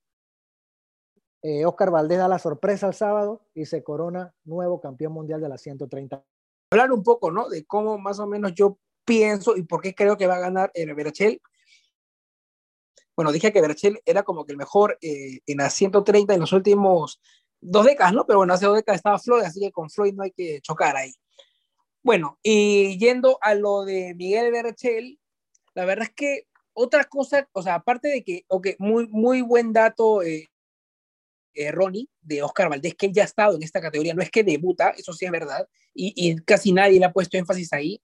[1.44, 5.50] eh, Oscar Valdés da la sorpresa el sábado y se corona nuevo campeón mundial de
[5.50, 6.24] la 130.
[6.72, 7.48] Hablar un poco, ¿no?
[7.48, 10.72] De cómo más o menos yo pienso y por qué creo que va a ganar
[10.74, 11.40] el Berchel.
[13.16, 16.52] Bueno, dije que Berchel era como que el mejor eh, en la 130 en los
[16.54, 17.22] últimos
[17.62, 18.26] dos décadas, ¿no?
[18.26, 20.96] Pero bueno, hace dos décadas estaba Floyd, así que con Floyd no hay que chocar
[20.98, 21.14] ahí.
[22.04, 25.20] Bueno, y yendo a lo de Miguel Berchel,
[25.74, 29.74] la verdad es que otra cosa, o sea, aparte de que, ok, muy, muy buen
[29.74, 30.50] dato, eh,
[31.54, 34.30] eh, Ronnie, de Oscar Valdés, que él ya ha estado en esta categoría, no es
[34.30, 38.02] que debuta, eso sí es verdad, y, y casi nadie le ha puesto énfasis ahí,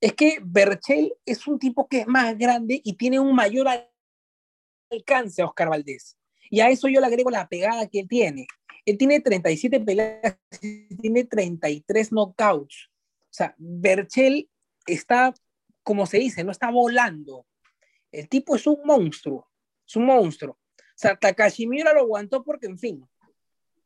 [0.00, 3.68] es que Berchel es un tipo que es más grande y tiene un mayor
[4.90, 6.16] alcance a Oscar Valdés.
[6.50, 8.46] Y a eso yo le agrego la pegada que él tiene.
[8.84, 10.36] Él tiene 37 peleas,
[11.00, 12.90] tiene 33 knockouts.
[12.90, 14.50] O sea, Berchel
[14.86, 15.32] está,
[15.82, 17.46] como se dice, no está volando.
[18.10, 19.48] El tipo es un monstruo,
[19.86, 20.54] es un monstruo.
[20.54, 23.08] O sea, Takashi lo aguantó porque, en fin,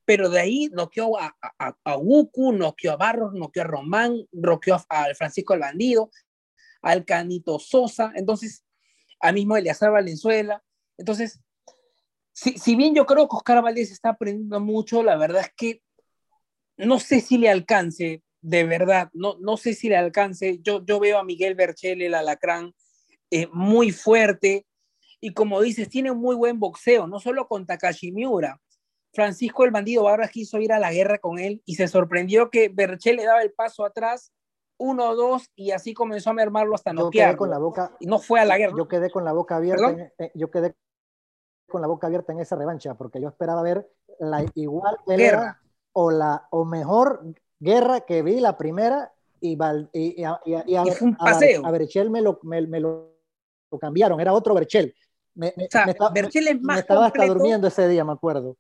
[0.05, 4.77] pero de ahí noqueó a, a, a Wuku, noqueó a Barros, noqueó a Román, noqueó
[4.89, 6.11] al Francisco el Bandido,
[6.83, 8.65] al Canito Sosa, entonces,
[9.21, 10.63] al mismo Eleazar Valenzuela.
[10.99, 11.41] Entonces,
[12.33, 15.83] si, si, bien yo creo que Oscar Valdés está aprendiendo mucho, la verdad es que
[16.77, 20.59] no sé si le alcance, de verdad, no, no sé si le alcance.
[20.63, 22.75] Yo, yo veo a Miguel Berchel, el alacrán,
[23.31, 24.67] eh, muy fuerte,
[25.21, 28.61] y como dices, tiene muy buen boxeo, no solo con Takashi Miura,
[29.15, 32.69] Francisco el Bandido Barras quiso ir a la guerra con él y se sorprendió que
[32.69, 34.33] Berchel le daba el paso atrás,
[34.79, 38.41] uno, dos, y así comenzó a mermarlo hasta no con la boca y no fue
[38.41, 38.75] a la guerra.
[38.77, 40.75] Yo quedé con la boca abierta, en, eh, yo quedé
[41.69, 45.63] con la boca abierta en esa revancha, porque yo esperaba ver la igual pelea guerra.
[45.93, 47.25] o la o mejor
[47.59, 51.67] guerra que vi la primera y, y, y, a, y a, fue un paseo.
[51.67, 53.17] a, Berchel me lo, me, me lo,
[53.71, 54.95] lo, cambiaron, era otro Berchel.
[55.35, 57.23] Me, o sea, estaba, Berchel es más estaba completo.
[57.23, 58.57] hasta durmiendo ese día, me acuerdo.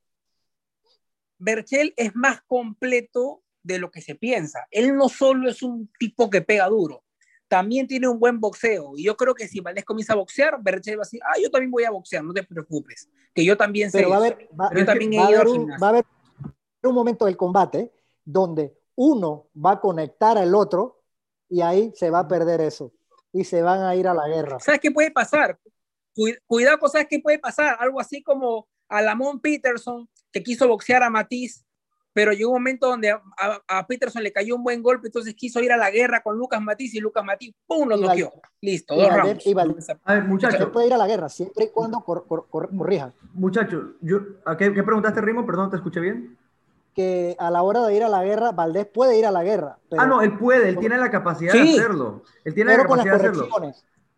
[1.38, 4.60] Berchel es más completo de lo que se piensa.
[4.70, 7.02] Él no solo es un tipo que pega duro,
[7.48, 8.92] también tiene un buen boxeo.
[8.96, 11.50] Y yo creo que si Valdés comienza a boxear, Berchel va a decir, ah, yo
[11.50, 13.98] también voy a boxear, no te preocupes, que yo también sé.
[13.98, 15.82] Pero va a haber, va, yo también va he ido a haber al un, gimnasio.
[15.82, 16.04] va a haber
[16.82, 17.92] un momento del combate
[18.24, 21.02] donde uno va a conectar al otro
[21.48, 22.92] y ahí se va a perder eso.
[23.32, 24.60] Y se van a ir a la guerra.
[24.60, 25.58] ¿Sabes qué puede pasar?
[26.46, 27.76] Cuidado sabes qué puede pasar.
[27.80, 31.63] Algo así como a Lamont Peterson, que quiso boxear a Matiz,
[32.14, 35.34] pero llegó un momento donde a, a, a, Peterson le cayó un buen golpe, entonces
[35.34, 37.88] quiso ir a la guerra con Lucas Matiz y Lucas Matiz, ¡pum!
[37.88, 38.32] lo noqueó.
[38.62, 39.44] Listo, dos rounds.
[40.04, 40.70] A ver, muchachos.
[40.72, 43.12] puede ir a la guerra siempre y cuando cor, cor, cor, corrija.
[43.34, 45.44] Muchachos, yo, ¿a qué, qué, preguntaste, Rimo?
[45.44, 46.38] Perdón, ¿te escuché bien?
[46.94, 49.78] Que a la hora de ir a la guerra, Valdés puede ir a la guerra.
[49.90, 52.22] Pero, ah, no, él puede, él tiene la capacidad sí, de hacerlo.
[52.44, 53.72] Él tiene pero la capacidad con las de hacerlo.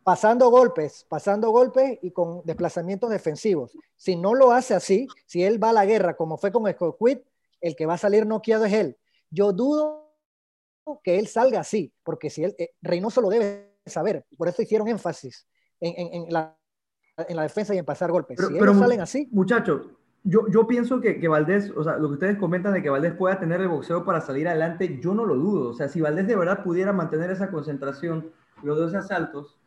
[0.04, 3.72] Pasando golpes, pasando golpes y con desplazamientos defensivos.
[3.96, 6.96] Si no lo hace así, si él va a la guerra como fue con Scott
[7.00, 7.18] Quid,
[7.66, 8.96] el que va a salir noqueado es él.
[9.30, 10.06] Yo dudo
[11.02, 14.88] que él salga así, porque si él, eh, Reynoso lo debe saber, por eso hicieron
[14.88, 15.46] énfasis
[15.80, 16.56] en, en, en, la,
[17.16, 18.36] en la, defensa y en pasar golpes.
[18.36, 19.28] Pero, si pero ellos salen así.
[19.32, 19.90] Muchachos,
[20.22, 23.14] yo, yo pienso que, que, Valdés, o sea, lo que ustedes comentan de que Valdés
[23.14, 25.70] pueda tener el boxeo para salir adelante, yo no lo dudo.
[25.70, 29.58] O sea, si Valdés de verdad pudiera mantener esa concentración, los dos asaltos,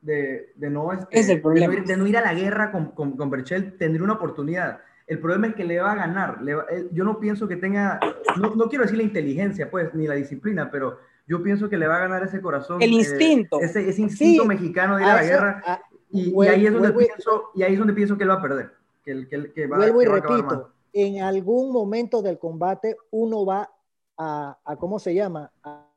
[0.00, 1.68] de, de, no, este, es el problema.
[1.68, 4.14] De, no ir, de, no ir, a la guerra con, con, con Berchel, tendría una
[4.14, 4.80] oportunidad.
[5.06, 6.42] El problema es que le va a ganar.
[6.42, 8.00] Le va, él, yo no pienso que tenga,
[8.40, 11.86] no, no, quiero decir la inteligencia, pues, ni la disciplina, pero yo pienso que le
[11.86, 12.82] va a ganar ese corazón.
[12.82, 13.60] El instinto.
[13.60, 14.48] Eh, ese, ese, instinto sí.
[14.48, 15.62] mexicano de ir a, la guerra.
[15.66, 18.24] A, y, vuelvo, y, ahí es donde vuelvo, pienso, y ahí es donde pienso que
[18.24, 18.72] él va a perder.
[19.04, 23.44] Que, que, que va, vuelvo que y va repito, en algún momento del combate uno
[23.44, 23.68] va
[24.16, 25.50] a, a ¿cómo se llama?
[25.62, 25.88] A,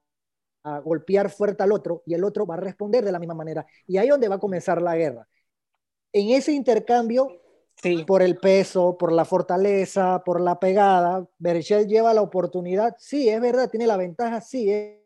[0.65, 3.65] a golpear fuerte al otro y el otro va a responder de la misma manera.
[3.85, 5.27] Y ahí es donde va a comenzar la guerra.
[6.11, 7.27] En ese intercambio,
[8.07, 12.95] por el peso, por la fortaleza, por la pegada, Berchel lleva la oportunidad.
[12.97, 14.97] Sí, es verdad, tiene la ventaja, sí, es,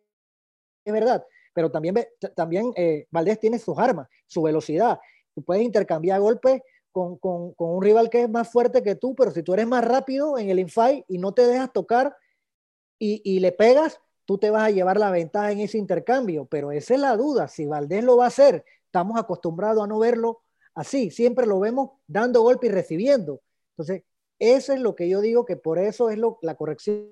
[0.86, 1.26] verdad.
[1.54, 1.96] Pero también,
[2.36, 5.00] también eh, Valdés tiene sus armas, su velocidad.
[5.36, 9.14] Tú puedes intercambiar golpes con, con, con, un rival que es más fuerte que tú,
[9.14, 12.16] pero si tú eres más rápido en el infight y no te dejas tocar
[12.98, 16.72] y, y le pegas, tú te vas a llevar la ventaja en ese intercambio, pero
[16.72, 20.42] esa es la duda, si Valdés lo va a hacer, estamos acostumbrados a no verlo
[20.76, 23.42] así, siempre lo vemos dando golpe y recibiendo.
[23.72, 24.04] Entonces,
[24.40, 27.10] eso es lo que yo digo que por eso es lo, la corrección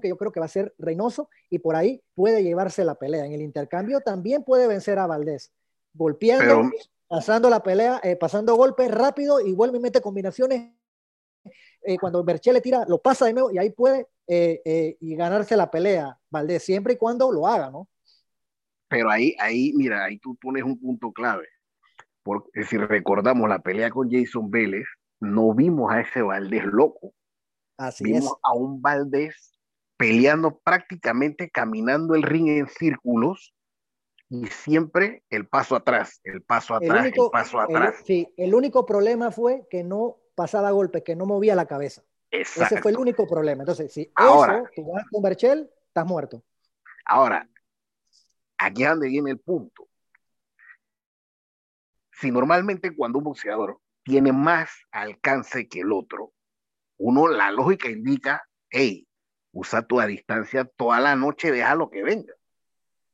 [0.00, 3.26] que yo creo que va a ser Reynoso y por ahí puede llevarse la pelea.
[3.26, 5.52] En el intercambio también puede vencer a Valdés,
[5.92, 6.70] golpeando, pero...
[7.06, 10.72] pasando la pelea, eh, pasando golpes rápido y vuelve y mete combinaciones.
[11.82, 15.54] Eh, cuando Berché le tira, lo pasa de nuevo y ahí puede eh, y ganarse
[15.54, 17.88] la pelea, Valdés, siempre y cuando lo haga, ¿no?
[18.88, 21.46] Pero ahí, ahí, mira, ahí tú pones un punto clave.
[22.24, 24.86] Porque si recordamos la pelea con Jason Vélez,
[25.20, 27.14] no vimos a ese Valdés loco.
[27.76, 28.32] Así vimos es.
[28.42, 29.54] a un Valdés
[29.96, 33.54] peleando prácticamente, caminando el ring en círculos,
[34.28, 37.96] y siempre el paso atrás, el paso atrás, el, paso atrás.
[38.04, 42.02] sí, el único problema fue que no pasaba golpe, que no movía la cabeza.
[42.30, 43.62] Ese fue el único problema.
[43.62, 46.42] Entonces, si ahora, eso tú vas con Berchel, estás muerto.
[47.04, 47.48] Ahora,
[48.58, 49.86] aquí es donde viene el punto.
[52.14, 56.32] Si normalmente cuando un boxeador tiene más alcance que el otro,
[56.96, 59.06] uno, la lógica indica, hey,
[59.52, 62.32] usa tu distancia toda la noche, deja lo que venga.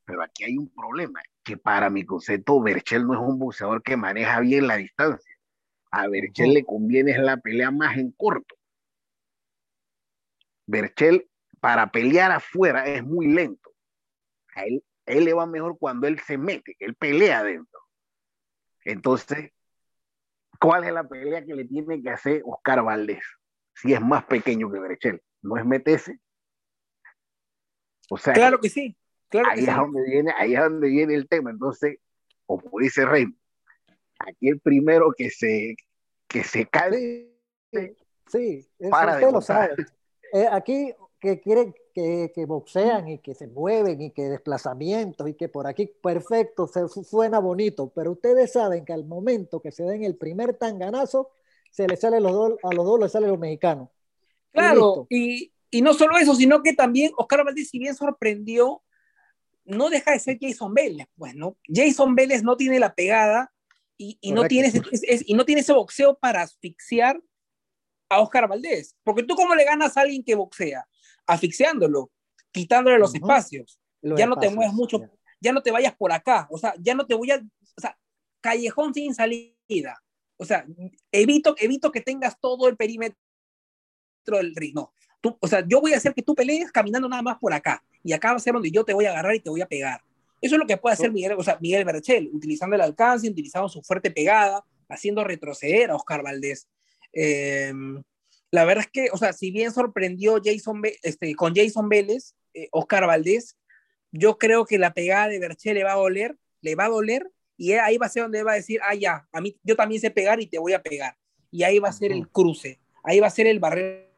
[0.05, 3.97] Pero aquí hay un problema, que para mi concepto, Berchel no es un boxeador que
[3.97, 5.35] maneja bien la distancia.
[5.91, 8.55] A Berchel le conviene la pelea más en corto.
[10.65, 11.27] Berchel
[11.59, 13.71] para pelear afuera es muy lento.
[14.55, 17.80] A él, él le va mejor cuando él se mete, que él pelea adentro.
[18.85, 19.51] Entonces,
[20.59, 23.23] ¿cuál es la pelea que le tiene que hacer Oscar Valdés?
[23.75, 26.19] Si es más pequeño que Berchel, ¿no es meterse?
[28.09, 28.97] O sea, claro que sí.
[29.29, 31.51] Claro ahí, es Donde viene, ahí es donde viene el tema.
[31.51, 31.97] Entonces,
[32.45, 33.27] como dice Rey,
[34.19, 35.75] aquí el primero que se,
[36.27, 37.31] que se cae.
[37.71, 37.95] Sí,
[38.27, 39.75] sí para usted lo sabe.
[40.33, 45.33] Eh, aquí que quieren que, que, boxean y que se mueven y que desplazamientos y
[45.33, 49.83] que por aquí perfecto, se suena bonito, pero ustedes saben que al momento que se
[49.83, 51.29] den el primer tanganazo,
[51.71, 53.89] se les sale los dos, a los dos les sale los mexicanos.
[54.51, 58.83] Claro, y, y, no solo eso, sino que también Oscar Valdés, si bien sorprendió,
[59.63, 61.57] no deja de ser Jason Vélez, pues, ¿no?
[61.73, 63.53] Jason Vélez no tiene la pegada
[63.97, 67.21] y, y no, tiene ese, y no tiene ese boxeo para asfixiar
[68.09, 68.95] a Oscar Valdés.
[69.03, 70.85] Porque tú, ¿cómo le ganas a alguien que boxea?
[71.27, 72.11] Asfixiándolo,
[72.51, 73.79] quitándole los espacios.
[74.01, 75.01] ya no te mueves mucho,
[75.39, 76.47] ya no te vayas por acá.
[76.49, 77.37] O sea, ya no te voy a.
[77.37, 77.97] O sea,
[78.41, 80.01] callejón sin salida.
[80.37, 80.65] O sea,
[81.11, 83.17] evito, evito que tengas todo el perímetro
[84.25, 84.75] del ring.
[84.75, 84.93] No.
[85.21, 87.83] Tú, o sea, yo voy a hacer que tú pelees caminando nada más por acá.
[88.03, 89.67] Y acá va a ser donde yo te voy a agarrar y te voy a
[89.67, 90.01] pegar.
[90.41, 93.69] Eso es lo que puede hacer Miguel, o sea, Miguel Berchel, utilizando el alcance, utilizando
[93.69, 96.67] su fuerte pegada, haciendo retroceder a Oscar Valdés.
[97.13, 98.01] Em,
[98.51, 102.67] la verdad es que, o sea, si bien sorprendió Jason, este, con Jason Vélez, eh,
[102.71, 103.57] Oscar Valdés,
[104.11, 107.31] yo creo que la pegada de Berchel le va a doler, le va a doler,
[107.55, 110.01] y ahí va a ser donde va a decir, ah, ya, a mí, yo también
[110.01, 111.15] sé pegar y te voy a pegar.
[111.49, 114.09] Y ahí va a ser el cruce, ahí va a ser el Barrera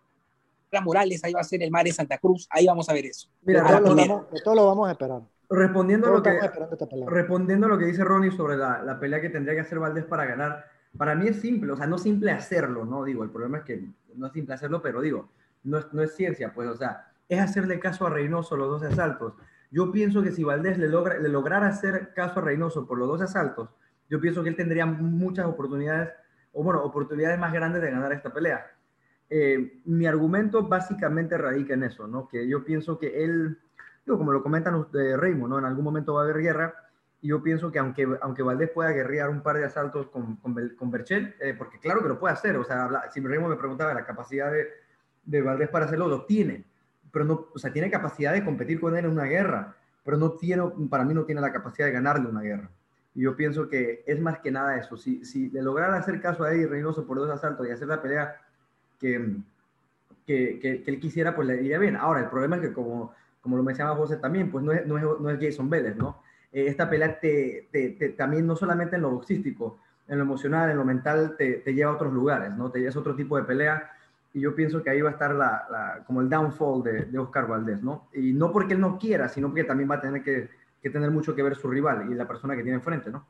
[0.82, 3.30] Morales, ahí va a ser el Mar de Santa Cruz, ahí vamos a ver eso.
[3.44, 5.22] Mira, todo lo, vamos, a esperar.
[5.48, 6.40] Respondiendo, a lo, que,
[7.06, 10.26] respondiendo lo que dice Ronnie sobre la, la pelea que tendría que hacer Valdés para
[10.26, 10.66] ganar,
[10.98, 13.04] para mí es simple, o sea, no simple hacerlo, ¿no?
[13.04, 13.84] Digo, el problema es que
[14.16, 15.30] no es simple hacerlo, pero digo,
[15.64, 18.84] no es, no es ciencia, pues, o sea, es hacerle caso a Reynoso los dos
[18.84, 19.34] asaltos.
[19.72, 23.08] Yo pienso que si Valdés le, logra, le lograra hacer caso a Reynoso por los
[23.08, 23.70] dos asaltos,
[24.10, 26.10] yo pienso que él tendría muchas oportunidades,
[26.52, 28.64] o bueno, oportunidades más grandes de ganar esta pelea.
[29.30, 32.28] Eh, mi argumento básicamente radica en eso, ¿no?
[32.28, 33.58] Que yo pienso que él,
[34.06, 35.60] digo, como lo comentan ustedes, Raymond, ¿no?
[35.60, 36.76] En algún momento va a haber guerra,
[37.28, 41.36] yo pienso que aunque, aunque Valdés pueda guerrear un par de asaltos con, con, Berchel,
[41.40, 44.52] eh, porque claro que lo puede hacer, o sea, si Raymond me preguntaba la capacidad
[44.52, 44.68] de,
[45.24, 46.66] de Valdés para hacerlo, lo tiene,
[47.12, 50.32] pero no, o sea, tiene capacidad de competir con él en una guerra, pero no
[50.34, 52.70] tiene, para mí no tiene la capacidad de ganarle una guerra.
[53.16, 54.98] Y yo pienso que es más que nada eso.
[54.98, 58.02] Si, si le lograra hacer caso a Eddie Reynoso por dos asaltos y hacer la
[58.02, 58.36] pelea
[59.00, 59.38] que,
[60.26, 61.96] que, que, él quisiera, pues le iría bien.
[61.96, 64.98] Ahora, el problema es que, como, como lo mencionaba José también, pues no es, no
[64.98, 66.22] es, no es Jason Vélez, ¿no?
[66.54, 70.78] Eh, esta pelea te, te, también no solamente en lo boxístico, en lo emocional, en
[70.78, 72.72] lo mental, te, lleva a otros lugares, ¿no?
[72.72, 73.92] Te a otro tipo de pelea
[74.34, 77.48] y yo pienso que ahí va a estar la, como el downfall de, de, Oscar
[77.48, 78.10] Valdés, ¿no?
[78.14, 80.50] Y no porque él no quiera, sino porque también va a tener que,
[80.82, 83.26] que, tener mucho que ver su rival y la persona que tiene enfrente, ¿no?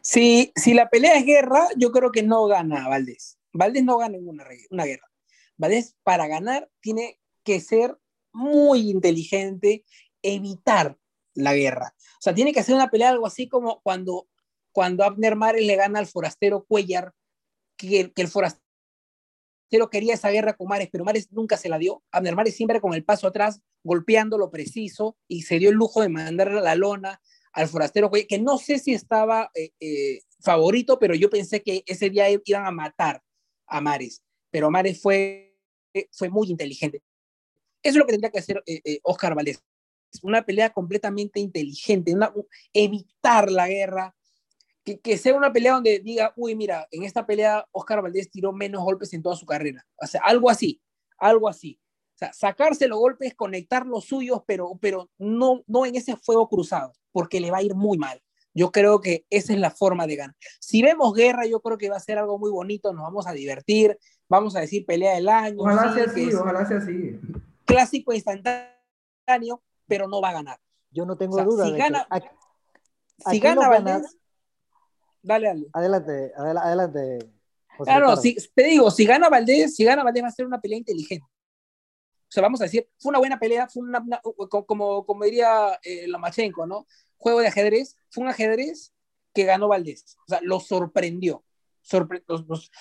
[0.00, 3.38] Si, si la pelea es guerra, yo creo que no gana Valdés.
[3.52, 5.08] Valdés no gana ninguna una guerra.
[5.56, 7.96] Valdés para ganar tiene que ser
[8.32, 9.84] muy inteligente,
[10.22, 10.96] evitar
[11.38, 11.94] la guerra.
[11.96, 14.28] O sea, tiene que hacer una pelea algo así como cuando,
[14.72, 17.14] cuando Abner Mares le gana al forastero Cuellar,
[17.76, 18.60] que, el forastero
[19.90, 22.02] quería esa guerra con Mares, pero Mares nunca se la dio.
[22.10, 26.02] Abner Mares siempre con el paso atrás, golpeando lo preciso, y se dio el lujo
[26.02, 27.20] de mandarle la lona
[27.52, 31.84] al forastero Cuellar, que no sé si estaba eh, eh, favorito, pero yo pensé que
[31.86, 33.22] ese día iban a matar
[33.66, 35.56] a Mares, pero Mares fue,
[36.10, 37.02] fue muy inteligente.
[37.80, 39.62] Eso es lo que tendría que hacer eh, Oscar Valdés
[40.22, 42.14] una pelea completamente inteligente,
[42.72, 44.14] evitar la guerra,
[44.84, 48.52] que, que, sea una pelea donde diga, uy, mira, en esta pelea Oscar Valdés tiró
[48.52, 49.86] menos golpes en toda su carrera.
[50.02, 50.80] O sea, algo así,
[51.18, 51.78] algo así.
[52.14, 56.48] O sea, sacarse los golpes, conectar los suyos, pero, pero no, no en ese fuego
[56.48, 58.20] cruzado, porque le va a ir muy mal.
[58.54, 60.36] Yo creo que esa es la forma de ganar.
[60.58, 63.32] Si vemos guerra, yo creo que va a ser algo muy bonito, nos vamos a
[63.32, 63.96] divertir,
[64.28, 65.58] vamos a decir pelea del año.
[65.60, 67.20] Ojalá sea así, ojalá sea así.
[67.64, 70.60] Clásico instantáneo, pero no va a ganar.
[70.90, 71.66] Yo no tengo duda.
[71.66, 72.06] Si gana,
[73.30, 74.16] si gana Valdés,
[75.22, 75.66] dale, dale.
[75.72, 77.18] Adelante, adelante.
[77.82, 80.78] claro, si, te digo, si gana Valdés, si gana Valdés va a ser una pelea
[80.78, 81.26] inteligente.
[81.26, 84.04] O sea, vamos a decir, fue una buena pelea, fue una,
[84.66, 86.86] como, como diría eh, Lomachenko, ¿no?
[87.16, 88.92] Juego de ajedrez, fue un ajedrez
[89.32, 90.16] que ganó Valdés.
[90.26, 91.44] O sea, lo sorprendió.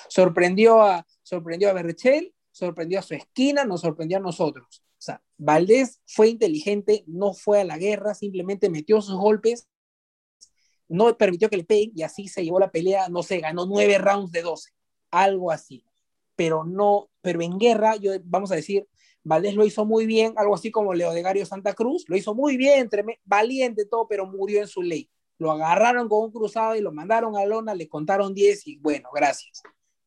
[0.09, 4.83] sorprendió a, sorprendió a Berrechel, sorprendió a su esquina, nos sorprendió a nosotros.
[4.97, 9.67] O sea, Valdés fue inteligente, no fue a la guerra, simplemente metió sus golpes,
[10.87, 13.97] no permitió que le peguen y así se llevó la pelea, no sé, ganó nueve
[13.97, 14.71] rounds de doce,
[15.11, 15.83] algo así.
[16.35, 18.87] Pero no, pero en guerra, yo, vamos a decir,
[19.23, 22.33] Valdés lo hizo muy bien, algo así como Leo de Gario Santa Cruz, lo hizo
[22.33, 22.89] muy bien,
[23.25, 25.09] valiente todo, pero murió en su ley.
[25.37, 29.09] Lo agarraron con un cruzado y lo mandaron a lona, le contaron 10 y bueno,
[29.13, 29.61] gracias.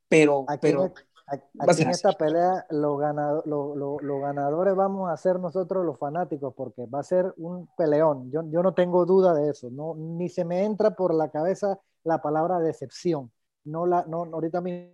[0.08, 0.92] Pero, pero
[1.30, 7.04] Aquí en esta pelea los, ganadores vamos a ser nosotros los fanáticos porque va a
[7.04, 8.32] ser un peleón.
[8.32, 9.70] Yo, yo no tengo duda de eso.
[9.70, 13.30] No, ni se me entra por la cabeza la palabra decepción.
[13.64, 14.92] No la, no, ahorita mismo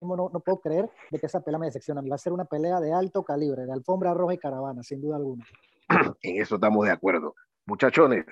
[0.00, 2.02] no, no, puedo creer de que esa pelea me decepciona.
[2.08, 5.16] Va a ser una pelea de alto calibre, de alfombra roja y caravana, sin duda
[5.16, 5.44] alguna.
[6.22, 7.34] En eso estamos de acuerdo.
[7.66, 8.24] Muchachones,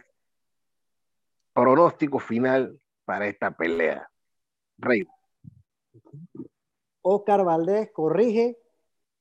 [1.52, 4.08] pronóstico final para esta pelea.
[4.78, 5.06] Rey.
[7.02, 8.58] Oscar Valdés corrige,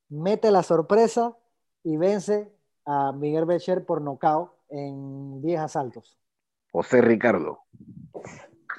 [0.09, 1.35] mete la sorpresa
[1.83, 2.51] y vence
[2.85, 6.17] a Miguel Becher por nocaut en 10 asaltos.
[6.71, 7.59] José Ricardo.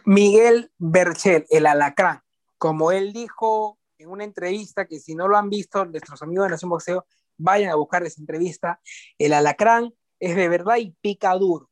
[0.05, 2.23] Miguel Berchel, el alacrán.
[2.59, 6.51] Como él dijo en una entrevista, que si no lo han visto, nuestros amigos de
[6.51, 7.05] Nación Boxeo,
[7.37, 8.81] vayan a buscar esa entrevista.
[9.19, 11.69] El alacrán es de verdad y pica duro.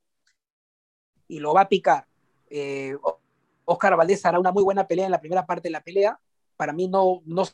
[1.29, 2.07] Y lo va a picar.
[2.49, 2.97] Eh,
[3.65, 6.19] Oscar Valdés hará una muy buena pelea en la primera parte de la pelea
[6.61, 7.45] para mí no, no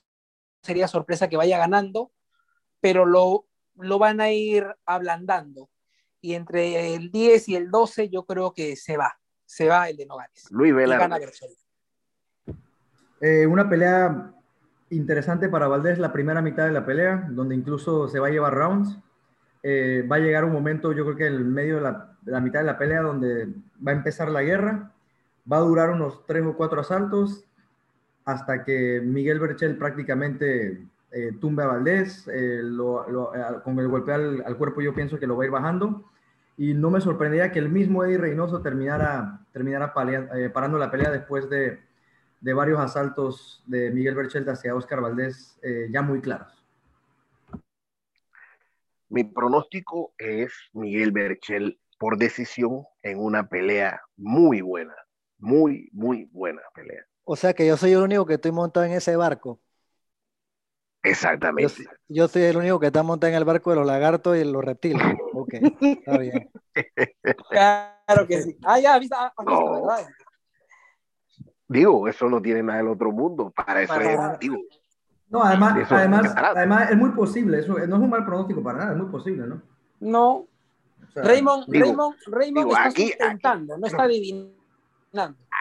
[0.62, 2.10] sería sorpresa que vaya ganando,
[2.80, 3.46] pero lo,
[3.76, 5.70] lo van a ir ablandando.
[6.20, 9.96] Y entre el 10 y el 12 yo creo que se va, se va el
[9.96, 10.48] de Nogales.
[10.50, 11.24] Luis Velarde.
[13.20, 14.34] Eh, una pelea
[14.90, 18.54] interesante para Valdés, la primera mitad de la pelea, donde incluso se va a llevar
[18.54, 18.98] rounds.
[19.62, 22.32] Eh, va a llegar un momento, yo creo que en el medio de la, de
[22.32, 23.54] la, mitad de la pelea, donde
[23.86, 24.92] va a empezar la guerra.
[25.50, 27.46] Va a durar unos tres o cuatro asaltos
[28.26, 34.56] hasta que Miguel Berchel prácticamente eh, tumbe a Valdés, eh, eh, con el golpe al,
[34.58, 36.04] cuerpo yo pienso que lo va a ir bajando,
[36.58, 41.48] y no me sorprendería que el mismo Eddie Reynoso terminara, terminara parando la pelea después
[41.48, 41.78] de,
[42.40, 45.60] de, varios asaltos de Miguel Berchel hacia Oscar Valdés
[45.90, 46.64] ya muy claros.
[49.08, 54.94] Mi pronóstico es Miguel Berchel por decisión en una pelea muy buena,
[55.38, 57.04] muy, muy buena pelea.
[57.28, 59.58] O sea que yo soy el único que estoy montado en ese barco.
[61.02, 61.84] Exactamente.
[62.08, 64.64] Yo, soy el único que está montado en el barco de los lagartos y los
[64.64, 65.02] reptiles.
[65.34, 66.50] Ok, está bien.
[67.50, 68.56] Claro que sí.
[68.62, 69.82] Ah, ya, viste, ah, no.
[69.82, 70.06] ¿verdad?
[71.66, 73.50] Digo, eso no tiene nada del otro mundo.
[73.50, 74.58] Para eso es digo.
[75.28, 77.58] No, además, además, además es muy posible.
[77.58, 79.62] Eso no es un mal pronóstico para nada, es muy posible, ¿no?
[79.98, 80.32] No.
[80.34, 80.48] O
[81.14, 84.65] Raymond, Raymond, Raymond está sustentando, no está adivinando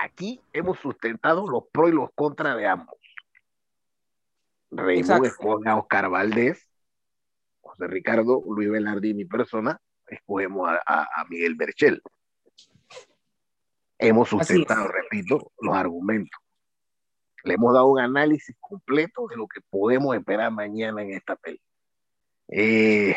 [0.02, 2.96] Aquí hemos sustentado los pros y los contras de ambos.
[4.72, 6.68] Raymond escoge a Oscar Valdés,
[7.62, 12.02] José Ricardo, Luis Velardi y mi persona, escogemos a, Miguel Berchel.
[13.98, 16.40] Hemos sustentado, repito, los argumentos.
[17.44, 21.62] Le hemos dado un análisis completo de lo que podemos esperar mañana en esta peli.
[22.50, 23.16] Eh,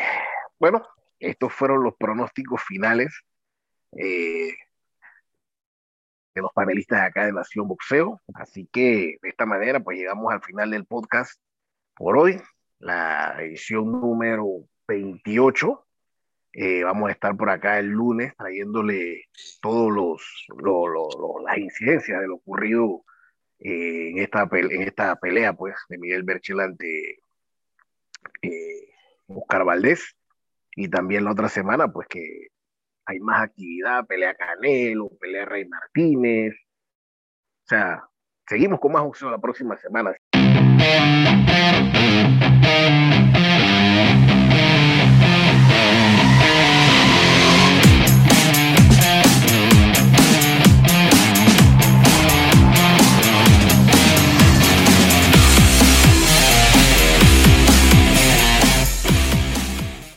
[0.59, 0.87] bueno,
[1.19, 3.13] estos fueron los pronósticos finales.
[3.91, 4.53] Eh,
[6.39, 8.21] de los panelistas de acá de Nación Boxeo.
[8.33, 11.39] Así que de esta manera, pues llegamos al final del podcast
[11.95, 12.41] por hoy,
[12.79, 14.47] la edición número
[14.87, 15.85] 28.
[16.53, 19.25] Eh, vamos a estar por acá el lunes trayéndole
[19.61, 20.23] todos los,
[21.45, 23.03] las incidencias de lo ocurrido
[23.59, 27.19] eh, en, esta en esta pelea pues de Miguel Berchel ante
[28.41, 28.89] eh,
[29.27, 30.15] Oscar Valdés
[30.75, 32.47] y también la otra semana pues que
[33.09, 36.53] hay más actividad, pelea Canelo, pelea Rey Martínez.
[36.53, 38.03] O sea,
[38.47, 40.15] seguimos con más opción la próxima semana.